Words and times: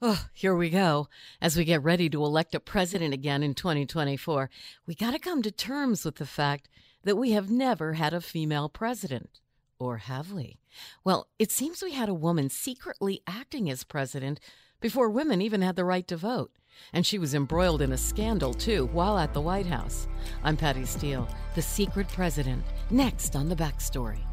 Oh, 0.00 0.26
here 0.32 0.54
we 0.54 0.70
go. 0.70 1.08
As 1.40 1.56
we 1.56 1.64
get 1.64 1.82
ready 1.82 2.08
to 2.08 2.24
elect 2.24 2.54
a 2.54 2.60
president 2.60 3.12
again 3.12 3.42
in 3.42 3.54
2024, 3.54 4.48
we 4.86 4.94
got 4.94 5.10
to 5.10 5.18
come 5.18 5.42
to 5.42 5.50
terms 5.50 6.04
with 6.04 6.16
the 6.16 6.26
fact 6.26 6.68
that 7.02 7.16
we 7.16 7.32
have 7.32 7.50
never 7.50 7.94
had 7.94 8.14
a 8.14 8.20
female 8.20 8.68
president. 8.68 9.40
Or 9.80 9.96
have 9.96 10.30
we? 10.30 10.60
Well, 11.04 11.26
it 11.40 11.50
seems 11.50 11.82
we 11.82 11.94
had 11.94 12.08
a 12.08 12.14
woman 12.14 12.48
secretly 12.48 13.22
acting 13.26 13.68
as 13.68 13.82
president 13.82 14.38
before 14.80 15.10
women 15.10 15.42
even 15.42 15.62
had 15.62 15.74
the 15.74 15.84
right 15.84 16.06
to 16.06 16.16
vote. 16.16 16.52
And 16.92 17.04
she 17.04 17.18
was 17.18 17.34
embroiled 17.34 17.82
in 17.82 17.90
a 17.90 17.98
scandal, 17.98 18.54
too, 18.54 18.86
while 18.92 19.18
at 19.18 19.34
the 19.34 19.40
White 19.40 19.66
House. 19.66 20.06
I'm 20.44 20.56
Patty 20.56 20.84
Steele, 20.84 21.28
the 21.56 21.62
secret 21.62 22.06
president, 22.06 22.62
next 22.90 23.34
on 23.34 23.48
The 23.48 23.56
Backstory. 23.56 24.27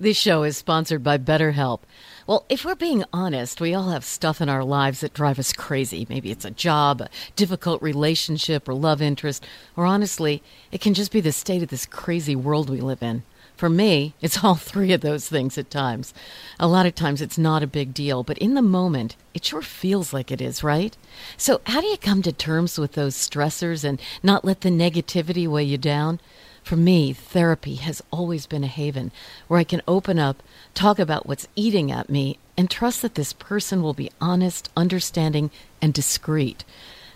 This 0.00 0.16
show 0.16 0.44
is 0.44 0.56
sponsored 0.56 1.02
by 1.02 1.18
BetterHelp. 1.18 1.80
Well, 2.24 2.44
if 2.48 2.64
we're 2.64 2.76
being 2.76 3.02
honest, 3.12 3.60
we 3.60 3.74
all 3.74 3.90
have 3.90 4.04
stuff 4.04 4.40
in 4.40 4.48
our 4.48 4.62
lives 4.62 5.00
that 5.00 5.12
drive 5.12 5.40
us 5.40 5.52
crazy. 5.52 6.06
Maybe 6.08 6.30
it's 6.30 6.44
a 6.44 6.52
job, 6.52 7.00
a 7.00 7.08
difficult 7.34 7.82
relationship, 7.82 8.68
or 8.68 8.74
love 8.74 9.02
interest, 9.02 9.44
or 9.76 9.86
honestly, 9.86 10.40
it 10.70 10.80
can 10.80 10.94
just 10.94 11.10
be 11.10 11.20
the 11.20 11.32
state 11.32 11.64
of 11.64 11.70
this 11.70 11.84
crazy 11.84 12.36
world 12.36 12.70
we 12.70 12.80
live 12.80 13.02
in. 13.02 13.24
For 13.56 13.68
me, 13.68 14.14
it's 14.20 14.38
all 14.44 14.54
three 14.54 14.92
of 14.92 15.00
those 15.00 15.28
things 15.28 15.58
at 15.58 15.68
times. 15.68 16.14
A 16.60 16.68
lot 16.68 16.86
of 16.86 16.94
times 16.94 17.20
it's 17.20 17.36
not 17.36 17.64
a 17.64 17.66
big 17.66 17.92
deal, 17.92 18.22
but 18.22 18.38
in 18.38 18.54
the 18.54 18.62
moment, 18.62 19.16
it 19.34 19.44
sure 19.44 19.62
feels 19.62 20.12
like 20.12 20.30
it 20.30 20.40
is, 20.40 20.62
right? 20.62 20.96
So, 21.36 21.60
how 21.66 21.80
do 21.80 21.88
you 21.88 21.98
come 21.98 22.22
to 22.22 22.30
terms 22.30 22.78
with 22.78 22.92
those 22.92 23.16
stressors 23.16 23.82
and 23.82 24.00
not 24.22 24.44
let 24.44 24.60
the 24.60 24.70
negativity 24.70 25.48
weigh 25.48 25.64
you 25.64 25.76
down? 25.76 26.20
For 26.68 26.76
me, 26.76 27.14
therapy 27.14 27.76
has 27.76 28.02
always 28.10 28.44
been 28.44 28.62
a 28.62 28.66
haven 28.66 29.10
where 29.46 29.58
I 29.58 29.64
can 29.64 29.80
open 29.88 30.18
up, 30.18 30.42
talk 30.74 30.98
about 30.98 31.26
what's 31.26 31.48
eating 31.56 31.90
at 31.90 32.10
me, 32.10 32.36
and 32.58 32.70
trust 32.70 33.00
that 33.00 33.14
this 33.14 33.32
person 33.32 33.80
will 33.80 33.94
be 33.94 34.10
honest, 34.20 34.68
understanding, 34.76 35.50
and 35.80 35.94
discreet. 35.94 36.64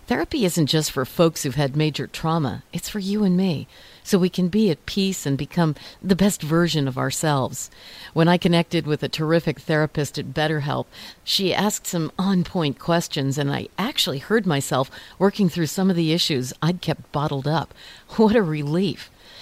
Therapy 0.06 0.46
isn't 0.46 0.68
just 0.68 0.90
for 0.90 1.04
folks 1.04 1.42
who've 1.42 1.54
had 1.54 1.76
major 1.76 2.06
trauma, 2.06 2.62
it's 2.72 2.88
for 2.88 2.98
you 2.98 3.24
and 3.24 3.36
me, 3.36 3.68
so 4.02 4.16
we 4.16 4.30
can 4.30 4.48
be 4.48 4.70
at 4.70 4.86
peace 4.86 5.26
and 5.26 5.36
become 5.36 5.74
the 6.02 6.16
best 6.16 6.40
version 6.40 6.88
of 6.88 6.96
ourselves. 6.96 7.70
When 8.14 8.28
I 8.28 8.38
connected 8.38 8.86
with 8.86 9.02
a 9.02 9.08
terrific 9.10 9.60
therapist 9.60 10.18
at 10.18 10.32
BetterHelp, 10.32 10.86
she 11.24 11.52
asked 11.52 11.86
some 11.86 12.10
on 12.18 12.42
point 12.42 12.78
questions, 12.78 13.36
and 13.36 13.52
I 13.52 13.68
actually 13.76 14.20
heard 14.20 14.46
myself 14.46 14.90
working 15.18 15.50
through 15.50 15.66
some 15.66 15.90
of 15.90 15.96
the 15.96 16.14
issues 16.14 16.54
I'd 16.62 16.80
kept 16.80 17.12
bottled 17.12 17.46
up. 17.46 17.74
What 18.16 18.34
a 18.34 18.42
relief! 18.42 19.10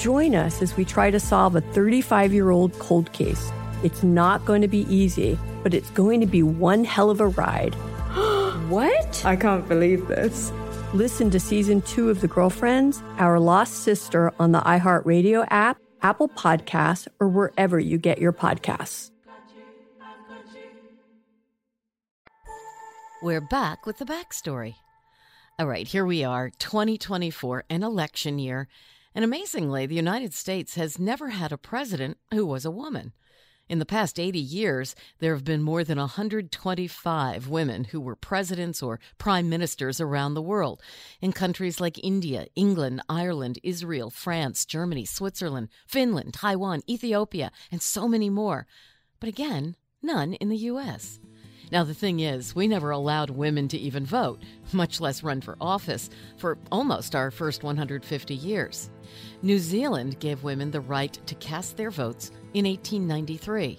Join 0.00 0.34
us 0.34 0.62
as 0.62 0.78
we 0.78 0.86
try 0.86 1.10
to 1.10 1.20
solve 1.20 1.56
a 1.56 1.60
35 1.60 2.32
year 2.32 2.48
old 2.48 2.72
cold 2.78 3.12
case. 3.12 3.52
It's 3.84 4.02
not 4.02 4.46
going 4.46 4.62
to 4.62 4.68
be 4.68 4.86
easy, 4.88 5.38
but 5.62 5.74
it's 5.74 5.90
going 5.90 6.20
to 6.20 6.26
be 6.26 6.42
one 6.42 6.84
hell 6.84 7.10
of 7.10 7.20
a 7.20 7.28
ride. 7.28 7.74
what? 8.70 9.22
I 9.26 9.36
can't 9.36 9.68
believe 9.68 10.08
this. 10.08 10.52
Listen 10.94 11.28
to 11.32 11.38
season 11.38 11.82
two 11.82 12.08
of 12.08 12.22
The 12.22 12.28
Girlfriends, 12.28 13.02
Our 13.18 13.38
Lost 13.38 13.74
Sister 13.74 14.32
on 14.40 14.52
the 14.52 14.60
iHeartRadio 14.60 15.46
app, 15.50 15.76
Apple 16.00 16.30
Podcasts, 16.30 17.06
or 17.20 17.28
wherever 17.28 17.78
you 17.78 17.98
get 17.98 18.18
your 18.18 18.32
podcasts. 18.32 19.10
We're 23.22 23.42
back 23.42 23.84
with 23.84 23.98
the 23.98 24.06
backstory. 24.06 24.76
All 25.58 25.66
right, 25.66 25.86
here 25.86 26.06
we 26.06 26.24
are, 26.24 26.48
2024, 26.48 27.64
an 27.68 27.82
election 27.82 28.38
year. 28.38 28.66
And 29.14 29.24
amazingly, 29.24 29.86
the 29.86 29.94
United 29.94 30.34
States 30.34 30.74
has 30.76 30.98
never 30.98 31.30
had 31.30 31.52
a 31.52 31.58
president 31.58 32.18
who 32.32 32.46
was 32.46 32.64
a 32.64 32.70
woman. 32.70 33.12
In 33.68 33.78
the 33.78 33.86
past 33.86 34.18
80 34.18 34.40
years, 34.40 34.96
there 35.20 35.32
have 35.32 35.44
been 35.44 35.62
more 35.62 35.84
than 35.84 35.96
125 35.96 37.48
women 37.48 37.84
who 37.84 38.00
were 38.00 38.16
presidents 38.16 38.82
or 38.82 38.98
prime 39.16 39.48
ministers 39.48 40.00
around 40.00 40.34
the 40.34 40.42
world 40.42 40.82
in 41.20 41.32
countries 41.32 41.80
like 41.80 42.02
India, 42.02 42.46
England, 42.56 43.00
Ireland, 43.08 43.60
Israel, 43.62 44.10
France, 44.10 44.66
Germany, 44.66 45.04
Switzerland, 45.04 45.68
Finland, 45.86 46.34
Taiwan, 46.34 46.82
Ethiopia, 46.88 47.52
and 47.70 47.80
so 47.80 48.08
many 48.08 48.28
more. 48.28 48.66
But 49.20 49.28
again, 49.28 49.76
none 50.02 50.34
in 50.34 50.48
the 50.48 50.56
U.S. 50.56 51.20
Now, 51.72 51.84
the 51.84 51.94
thing 51.94 52.20
is, 52.20 52.54
we 52.54 52.66
never 52.66 52.90
allowed 52.90 53.30
women 53.30 53.68
to 53.68 53.78
even 53.78 54.04
vote, 54.04 54.42
much 54.72 55.00
less 55.00 55.22
run 55.22 55.40
for 55.40 55.56
office, 55.60 56.10
for 56.36 56.58
almost 56.72 57.14
our 57.14 57.30
first 57.30 57.62
150 57.62 58.34
years. 58.34 58.90
New 59.42 59.58
Zealand 59.58 60.18
gave 60.18 60.42
women 60.42 60.72
the 60.72 60.80
right 60.80 61.16
to 61.26 61.34
cast 61.36 61.76
their 61.76 61.92
votes 61.92 62.32
in 62.54 62.64
1893. 62.64 63.78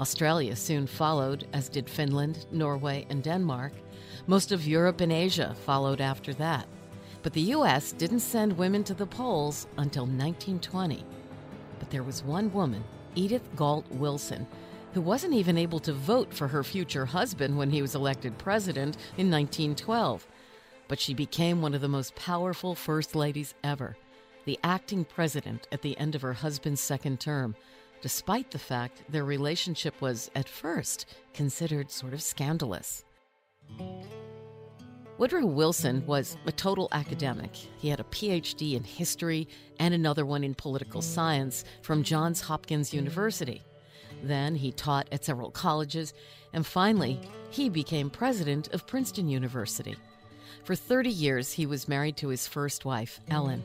Australia 0.00 0.54
soon 0.54 0.86
followed, 0.86 1.46
as 1.52 1.68
did 1.68 1.88
Finland, 1.88 2.46
Norway, 2.52 3.06
and 3.08 3.22
Denmark. 3.22 3.72
Most 4.26 4.52
of 4.52 4.66
Europe 4.66 5.00
and 5.00 5.12
Asia 5.12 5.54
followed 5.64 6.00
after 6.00 6.34
that. 6.34 6.66
But 7.22 7.32
the 7.32 7.52
U.S. 7.52 7.92
didn't 7.92 8.20
send 8.20 8.56
women 8.56 8.84
to 8.84 8.94
the 8.94 9.06
polls 9.06 9.66
until 9.76 10.04
1920. 10.04 11.04
But 11.78 11.90
there 11.90 12.02
was 12.02 12.22
one 12.22 12.52
woman, 12.52 12.84
Edith 13.14 13.48
Galt 13.56 13.90
Wilson, 13.90 14.46
who 14.92 15.00
wasn't 15.00 15.34
even 15.34 15.56
able 15.56 15.78
to 15.80 15.92
vote 15.92 16.32
for 16.32 16.48
her 16.48 16.64
future 16.64 17.06
husband 17.06 17.56
when 17.56 17.70
he 17.70 17.82
was 17.82 17.94
elected 17.94 18.36
president 18.38 18.96
in 19.16 19.30
1912. 19.30 20.26
But 20.88 21.00
she 21.00 21.14
became 21.14 21.62
one 21.62 21.74
of 21.74 21.80
the 21.80 21.88
most 21.88 22.14
powerful 22.16 22.74
first 22.74 23.14
ladies 23.14 23.54
ever, 23.62 23.96
the 24.44 24.58
acting 24.64 25.04
president 25.04 25.68
at 25.70 25.82
the 25.82 25.96
end 25.98 26.14
of 26.14 26.22
her 26.22 26.32
husband's 26.32 26.80
second 26.80 27.20
term, 27.20 27.54
despite 28.02 28.50
the 28.50 28.58
fact 28.58 29.02
their 29.08 29.24
relationship 29.24 30.00
was, 30.00 30.30
at 30.34 30.48
first, 30.48 31.06
considered 31.34 31.90
sort 31.90 32.12
of 32.12 32.22
scandalous. 32.22 33.04
Woodrow 35.18 35.44
Wilson 35.44 36.02
was 36.06 36.38
a 36.46 36.52
total 36.52 36.88
academic. 36.92 37.54
He 37.54 37.88
had 37.88 38.00
a 38.00 38.04
PhD 38.04 38.74
in 38.74 38.82
history 38.82 39.46
and 39.78 39.92
another 39.92 40.24
one 40.24 40.42
in 40.42 40.54
political 40.54 41.02
science 41.02 41.62
from 41.82 42.02
Johns 42.02 42.40
Hopkins 42.40 42.94
University. 42.94 43.62
Then 44.22 44.54
he 44.54 44.72
taught 44.72 45.08
at 45.12 45.24
several 45.24 45.50
colleges, 45.50 46.12
and 46.52 46.66
finally, 46.66 47.20
he 47.50 47.68
became 47.68 48.10
president 48.10 48.68
of 48.74 48.86
Princeton 48.86 49.28
University. 49.28 49.96
For 50.64 50.74
30 50.74 51.10
years, 51.10 51.52
he 51.52 51.66
was 51.66 51.88
married 51.88 52.16
to 52.18 52.28
his 52.28 52.46
first 52.46 52.84
wife, 52.84 53.20
Ellen. 53.30 53.64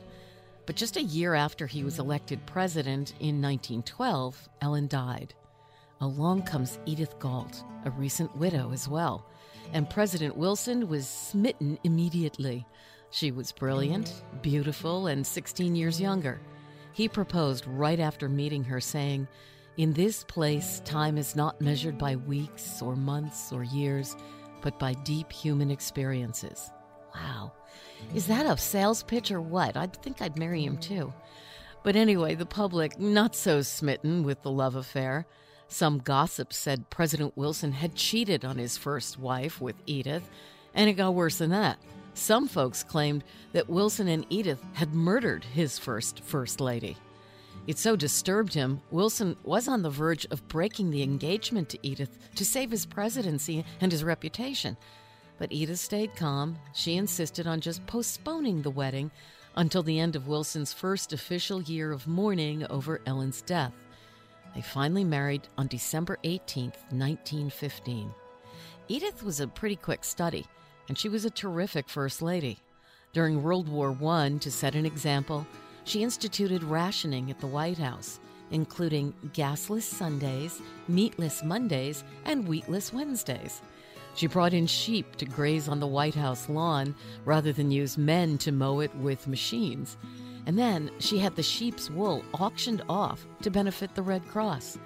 But 0.64 0.76
just 0.76 0.96
a 0.96 1.02
year 1.02 1.34
after 1.34 1.66
he 1.66 1.84
was 1.84 1.98
elected 1.98 2.44
president 2.46 3.10
in 3.20 3.40
1912, 3.40 4.48
Ellen 4.62 4.88
died. 4.88 5.34
Along 6.00 6.42
comes 6.42 6.78
Edith 6.86 7.18
Galt, 7.18 7.62
a 7.84 7.90
recent 7.90 8.36
widow 8.36 8.72
as 8.72 8.88
well. 8.88 9.26
and 9.72 9.88
President 9.88 10.36
Wilson 10.36 10.88
was 10.88 11.08
smitten 11.08 11.78
immediately. 11.84 12.66
She 13.10 13.30
was 13.30 13.52
brilliant, 13.52 14.22
beautiful, 14.42 15.06
and 15.06 15.26
16 15.26 15.74
years 15.74 16.00
younger. 16.00 16.40
He 16.92 17.08
proposed 17.08 17.66
right 17.66 18.00
after 18.00 18.28
meeting 18.28 18.64
her, 18.64 18.80
saying, 18.80 19.28
In 19.76 19.92
this 19.92 20.24
place, 20.24 20.80
time 20.86 21.18
is 21.18 21.36
not 21.36 21.60
measured 21.60 21.98
by 21.98 22.16
weeks 22.16 22.80
or 22.80 22.96
months 22.96 23.52
or 23.52 23.62
years, 23.62 24.16
but 24.62 24.78
by 24.78 24.94
deep 24.94 25.30
human 25.30 25.70
experiences. 25.70 26.70
Wow. 27.14 27.52
Is 28.14 28.26
that 28.26 28.46
a 28.46 28.56
sales 28.56 29.02
pitch 29.02 29.30
or 29.30 29.40
what? 29.42 29.76
I'd 29.76 29.94
think 30.02 30.22
I'd 30.22 30.38
marry 30.38 30.64
him 30.64 30.78
too. 30.78 31.12
But 31.82 31.94
anyway, 31.94 32.34
the 32.34 32.46
public 32.46 32.98
not 32.98 33.36
so 33.36 33.60
smitten 33.60 34.22
with 34.24 34.42
the 34.42 34.50
love 34.50 34.76
affair. 34.76 35.26
Some 35.68 35.98
gossip 35.98 36.54
said 36.54 36.88
President 36.88 37.36
Wilson 37.36 37.72
had 37.72 37.94
cheated 37.94 38.46
on 38.46 38.56
his 38.56 38.78
first 38.78 39.18
wife 39.18 39.60
with 39.60 39.76
Edith, 39.84 40.30
and 40.74 40.88
it 40.88 40.94
got 40.94 41.14
worse 41.14 41.36
than 41.36 41.50
that. 41.50 41.78
Some 42.14 42.48
folks 42.48 42.82
claimed 42.82 43.24
that 43.52 43.68
Wilson 43.68 44.08
and 44.08 44.24
Edith 44.30 44.64
had 44.72 44.94
murdered 44.94 45.44
his 45.44 45.78
first 45.78 46.24
First 46.24 46.62
Lady. 46.62 46.96
It 47.66 47.78
so 47.78 47.96
disturbed 47.96 48.54
him, 48.54 48.80
Wilson 48.92 49.36
was 49.42 49.66
on 49.66 49.82
the 49.82 49.90
verge 49.90 50.24
of 50.30 50.46
breaking 50.46 50.90
the 50.90 51.02
engagement 51.02 51.68
to 51.70 51.78
Edith 51.82 52.16
to 52.36 52.44
save 52.44 52.70
his 52.70 52.86
presidency 52.86 53.64
and 53.80 53.90
his 53.90 54.04
reputation. 54.04 54.76
But 55.38 55.52
Edith 55.52 55.80
stayed 55.80 56.14
calm. 56.14 56.58
She 56.74 56.96
insisted 56.96 57.46
on 57.46 57.60
just 57.60 57.86
postponing 57.86 58.62
the 58.62 58.70
wedding 58.70 59.10
until 59.56 59.82
the 59.82 59.98
end 59.98 60.14
of 60.14 60.28
Wilson's 60.28 60.72
first 60.72 61.12
official 61.12 61.60
year 61.62 61.90
of 61.90 62.06
mourning 62.06 62.64
over 62.70 63.00
Ellen's 63.04 63.42
death. 63.42 63.72
They 64.54 64.62
finally 64.62 65.04
married 65.04 65.48
on 65.58 65.66
December 65.66 66.18
18, 66.22 66.66
1915. 66.90 68.14
Edith 68.88 69.22
was 69.24 69.40
a 69.40 69.48
pretty 69.48 69.76
quick 69.76 70.04
study, 70.04 70.46
and 70.88 70.96
she 70.96 71.08
was 71.08 71.24
a 71.24 71.30
terrific 71.30 71.88
First 71.88 72.22
Lady. 72.22 72.58
During 73.12 73.42
World 73.42 73.68
War 73.68 73.96
I, 74.04 74.30
to 74.40 74.50
set 74.50 74.74
an 74.74 74.86
example, 74.86 75.46
she 75.86 76.02
instituted 76.02 76.64
rationing 76.64 77.30
at 77.30 77.38
the 77.38 77.46
White 77.46 77.78
House, 77.78 78.18
including 78.50 79.14
gasless 79.32 79.82
Sundays, 79.82 80.60
meatless 80.88 81.44
Mondays, 81.44 82.02
and 82.24 82.46
wheatless 82.46 82.92
Wednesdays. 82.92 83.62
She 84.16 84.26
brought 84.26 84.52
in 84.52 84.66
sheep 84.66 85.14
to 85.16 85.24
graze 85.24 85.68
on 85.68 85.78
the 85.78 85.86
White 85.86 86.16
House 86.16 86.48
lawn 86.48 86.94
rather 87.24 87.52
than 87.52 87.70
use 87.70 87.96
men 87.96 88.36
to 88.38 88.50
mow 88.50 88.80
it 88.80 88.94
with 88.96 89.28
machines. 89.28 89.96
And 90.46 90.58
then 90.58 90.90
she 90.98 91.18
had 91.18 91.36
the 91.36 91.42
sheep's 91.42 91.88
wool 91.88 92.24
auctioned 92.34 92.82
off 92.88 93.24
to 93.42 93.50
benefit 93.50 93.94
the 93.94 94.02
Red 94.02 94.26
Cross. 94.26 94.78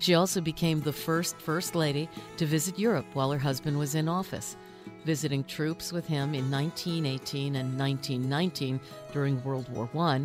She 0.00 0.14
also 0.14 0.40
became 0.40 0.80
the 0.80 0.92
first 0.92 1.36
First 1.38 1.76
Lady 1.76 2.08
to 2.36 2.46
visit 2.46 2.78
Europe 2.78 3.06
while 3.14 3.30
her 3.30 3.38
husband 3.38 3.78
was 3.78 3.94
in 3.94 4.08
office, 4.08 4.56
visiting 5.04 5.44
troops 5.44 5.92
with 5.92 6.06
him 6.06 6.34
in 6.34 6.50
1918 6.50 7.56
and 7.56 7.78
1919 7.78 8.80
during 9.12 9.42
World 9.44 9.68
War 9.70 9.88
I, 9.96 10.22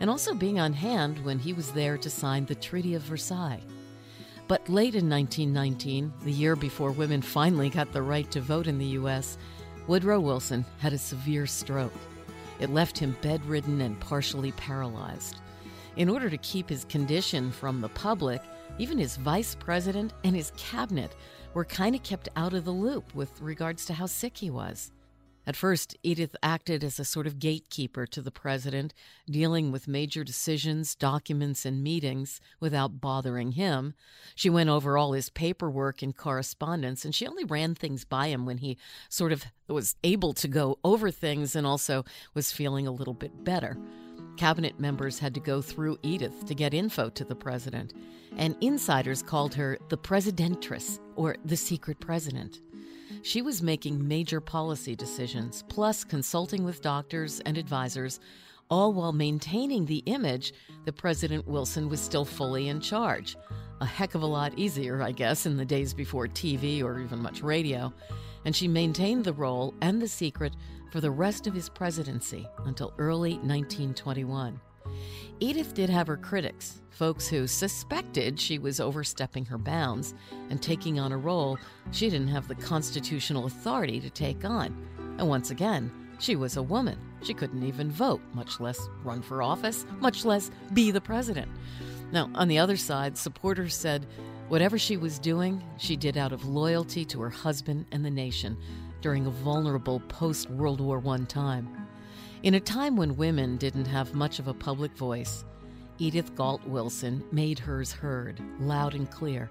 and 0.00 0.10
also 0.10 0.34
being 0.34 0.58
on 0.58 0.72
hand 0.72 1.22
when 1.24 1.38
he 1.38 1.52
was 1.52 1.70
there 1.72 1.96
to 1.98 2.10
sign 2.10 2.46
the 2.46 2.54
Treaty 2.54 2.94
of 2.94 3.02
Versailles. 3.02 3.62
But 4.48 4.68
late 4.68 4.96
in 4.96 5.08
1919, 5.08 6.12
the 6.24 6.32
year 6.32 6.56
before 6.56 6.90
women 6.90 7.22
finally 7.22 7.70
got 7.70 7.92
the 7.92 8.02
right 8.02 8.28
to 8.32 8.40
vote 8.40 8.66
in 8.66 8.78
the 8.78 8.86
U.S., 8.86 9.38
Woodrow 9.86 10.20
Wilson 10.20 10.64
had 10.78 10.92
a 10.92 10.98
severe 10.98 11.46
stroke. 11.46 11.92
It 12.58 12.70
left 12.70 12.98
him 12.98 13.16
bedridden 13.22 13.80
and 13.80 13.98
partially 14.00 14.52
paralyzed. 14.52 15.36
In 15.96 16.08
order 16.08 16.30
to 16.30 16.38
keep 16.38 16.68
his 16.68 16.84
condition 16.84 17.50
from 17.50 17.80
the 17.80 17.88
public, 17.90 18.42
even 18.78 18.98
his 18.98 19.16
vice 19.16 19.54
president 19.54 20.12
and 20.24 20.34
his 20.34 20.52
cabinet 20.56 21.14
were 21.54 21.64
kind 21.64 21.94
of 21.94 22.02
kept 22.02 22.28
out 22.36 22.54
of 22.54 22.64
the 22.64 22.70
loop 22.70 23.14
with 23.14 23.40
regards 23.40 23.84
to 23.86 23.94
how 23.94 24.06
sick 24.06 24.36
he 24.36 24.50
was. 24.50 24.92
At 25.46 25.56
first, 25.56 25.96
Edith 26.02 26.36
acted 26.42 26.84
as 26.84 27.00
a 27.00 27.04
sort 27.04 27.26
of 27.26 27.38
gatekeeper 27.38 28.06
to 28.06 28.20
the 28.20 28.30
president, 28.30 28.92
dealing 29.28 29.72
with 29.72 29.88
major 29.88 30.22
decisions, 30.22 30.94
documents, 30.94 31.64
and 31.64 31.82
meetings 31.82 32.40
without 32.60 33.00
bothering 33.00 33.52
him. 33.52 33.94
She 34.34 34.50
went 34.50 34.70
over 34.70 34.98
all 34.98 35.12
his 35.12 35.30
paperwork 35.30 36.02
and 36.02 36.16
correspondence, 36.16 37.04
and 37.04 37.14
she 37.14 37.26
only 37.26 37.44
ran 37.44 37.74
things 37.74 38.04
by 38.04 38.28
him 38.28 38.44
when 38.44 38.58
he 38.58 38.76
sort 39.08 39.32
of 39.32 39.44
was 39.66 39.96
able 40.04 40.34
to 40.34 40.48
go 40.48 40.78
over 40.84 41.10
things 41.10 41.56
and 41.56 41.66
also 41.66 42.04
was 42.34 42.52
feeling 42.52 42.86
a 42.86 42.92
little 42.92 43.14
bit 43.14 43.42
better. 43.42 43.78
Cabinet 44.36 44.78
members 44.78 45.18
had 45.18 45.34
to 45.34 45.40
go 45.40 45.60
through 45.60 45.98
Edith 46.02 46.46
to 46.46 46.54
get 46.54 46.74
info 46.74 47.08
to 47.10 47.24
the 47.24 47.34
president, 47.34 47.92
and 48.36 48.56
insiders 48.60 49.22
called 49.22 49.54
her 49.54 49.78
the 49.88 49.96
presidentress 49.96 51.00
or 51.16 51.36
the 51.44 51.56
secret 51.56 51.98
president. 52.00 52.60
She 53.22 53.42
was 53.42 53.62
making 53.62 54.06
major 54.06 54.40
policy 54.40 54.96
decisions, 54.96 55.62
plus 55.68 56.04
consulting 56.04 56.64
with 56.64 56.80
doctors 56.80 57.40
and 57.40 57.58
advisors, 57.58 58.18
all 58.70 58.94
while 58.94 59.12
maintaining 59.12 59.84
the 59.84 60.02
image 60.06 60.54
that 60.84 60.96
President 60.96 61.46
Wilson 61.46 61.90
was 61.90 62.00
still 62.00 62.24
fully 62.24 62.68
in 62.68 62.80
charge. 62.80 63.36
A 63.82 63.86
heck 63.86 64.14
of 64.14 64.22
a 64.22 64.26
lot 64.26 64.58
easier, 64.58 65.02
I 65.02 65.12
guess, 65.12 65.44
in 65.44 65.58
the 65.58 65.64
days 65.66 65.92
before 65.92 66.28
TV 66.28 66.82
or 66.82 66.98
even 66.98 67.20
much 67.20 67.42
radio. 67.42 67.92
And 68.46 68.56
she 68.56 68.68
maintained 68.68 69.24
the 69.24 69.34
role 69.34 69.74
and 69.82 70.00
the 70.00 70.08
secret 70.08 70.54
for 70.90 71.00
the 71.00 71.10
rest 71.10 71.46
of 71.46 71.52
his 71.54 71.68
presidency 71.68 72.48
until 72.64 72.94
early 72.98 73.34
1921. 73.34 74.58
Edith 75.40 75.74
did 75.74 75.88
have 75.88 76.06
her 76.06 76.16
critics, 76.16 76.80
folks 76.90 77.26
who 77.26 77.46
suspected 77.46 78.38
she 78.38 78.58
was 78.58 78.78
overstepping 78.78 79.46
her 79.46 79.56
bounds 79.56 80.14
and 80.50 80.60
taking 80.60 81.00
on 81.00 81.12
a 81.12 81.16
role 81.16 81.58
she 81.92 82.10
didn't 82.10 82.28
have 82.28 82.46
the 82.46 82.54
constitutional 82.54 83.46
authority 83.46 84.00
to 84.00 84.10
take 84.10 84.44
on. 84.44 84.76
And 85.18 85.28
once 85.28 85.50
again, 85.50 85.90
she 86.18 86.36
was 86.36 86.56
a 86.56 86.62
woman. 86.62 86.98
She 87.22 87.32
couldn't 87.32 87.62
even 87.62 87.90
vote, 87.90 88.20
much 88.34 88.60
less 88.60 88.78
run 89.02 89.22
for 89.22 89.42
office, 89.42 89.86
much 90.00 90.24
less 90.24 90.50
be 90.74 90.90
the 90.90 91.00
president. 91.00 91.50
Now, 92.12 92.30
on 92.34 92.48
the 92.48 92.58
other 92.58 92.76
side, 92.76 93.16
supporters 93.16 93.74
said 93.74 94.06
whatever 94.48 94.78
she 94.78 94.96
was 94.96 95.18
doing, 95.18 95.62
she 95.78 95.96
did 95.96 96.16
out 96.16 96.32
of 96.32 96.44
loyalty 96.44 97.04
to 97.06 97.20
her 97.22 97.30
husband 97.30 97.86
and 97.92 98.04
the 98.04 98.10
nation 98.10 98.58
during 99.00 99.26
a 99.26 99.30
vulnerable 99.30 100.00
post 100.00 100.50
World 100.50 100.80
War 100.80 101.02
I 101.06 101.18
time. 101.24 101.79
In 102.42 102.54
a 102.54 102.60
time 102.60 102.96
when 102.96 103.18
women 103.18 103.58
didn't 103.58 103.84
have 103.84 104.14
much 104.14 104.38
of 104.38 104.48
a 104.48 104.54
public 104.54 104.96
voice, 104.96 105.44
Edith 105.98 106.34
Galt 106.34 106.66
Wilson 106.66 107.22
made 107.30 107.58
hers 107.58 107.92
heard, 107.92 108.40
loud 108.58 108.94
and 108.94 109.10
clear. 109.10 109.50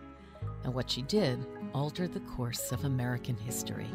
And 0.64 0.74
what 0.74 0.90
she 0.90 1.04
did 1.04 1.46
altered 1.76 2.14
the 2.14 2.20
course 2.22 2.72
of 2.72 2.86
American 2.86 3.38
history. 3.38 3.86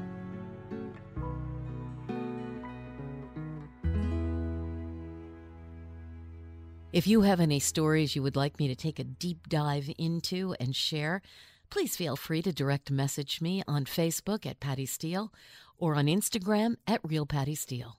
If 6.92 7.08
you 7.08 7.22
have 7.22 7.40
any 7.40 7.58
stories 7.58 8.14
you 8.14 8.22
would 8.22 8.36
like 8.36 8.60
me 8.60 8.68
to 8.68 8.76
take 8.76 9.00
a 9.00 9.04
deep 9.04 9.48
dive 9.48 9.90
into 9.98 10.54
and 10.60 10.76
share, 10.76 11.20
please 11.68 11.96
feel 11.96 12.14
free 12.14 12.42
to 12.42 12.52
direct 12.52 12.92
message 12.92 13.40
me 13.40 13.64
on 13.66 13.86
Facebook 13.86 14.46
at 14.46 14.60
Patty 14.60 14.86
Steele 14.86 15.32
or 15.78 15.96
on 15.96 16.06
Instagram 16.06 16.76
at 16.86 17.00
Real 17.02 17.26
Patty 17.26 17.56
Steele. 17.56 17.98